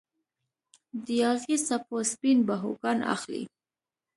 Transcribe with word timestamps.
د 1.03 1.05
یاغي 1.21 1.55
څپو 1.67 1.97
سپین 2.11 2.37
باهوګان 2.47 2.99
اخلي 3.13 3.43